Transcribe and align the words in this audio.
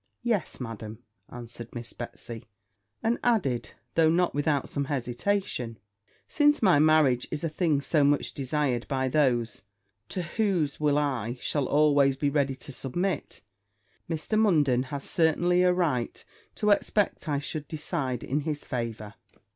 'Yes, 0.23 0.59
Madam,' 0.59 1.03
answered 1.29 1.75
Miss 1.75 1.93
Betsy; 1.93 2.47
and 3.03 3.19
added, 3.23 3.73
though 3.93 4.09
not 4.09 4.33
without 4.33 4.67
some 4.67 4.85
hesitation, 4.85 5.77
'Since 6.27 6.63
my 6.63 6.79
marriage 6.79 7.27
is 7.29 7.43
a 7.43 7.49
thing 7.49 7.81
so 7.81 8.03
much 8.03 8.33
desired 8.33 8.87
by 8.87 9.07
those 9.07 9.61
to 10.09 10.23
whose 10.23 10.79
will 10.79 10.97
I 10.97 11.37
shall 11.39 11.67
always 11.67 12.17
be 12.17 12.31
ready 12.31 12.55
to 12.55 12.71
submit, 12.71 13.43
Mr. 14.09 14.39
Munden 14.39 14.85
has 14.89 15.03
certainly 15.03 15.61
a 15.61 15.71
right 15.71 16.25
to 16.55 16.71
expect 16.71 17.29
I 17.29 17.37
should 17.37 17.67
decide 17.67 18.23
in 18.23 18.39
his 18.39 18.65
favour.' 18.65 19.13